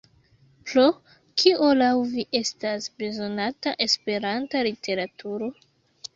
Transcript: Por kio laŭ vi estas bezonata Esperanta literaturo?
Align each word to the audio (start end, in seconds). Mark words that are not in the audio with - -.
Por 0.69 0.87
kio 1.41 1.67
laŭ 1.81 1.89
vi 2.13 2.25
estas 2.39 2.89
bezonata 3.03 3.75
Esperanta 3.87 4.65
literaturo? 4.71 5.55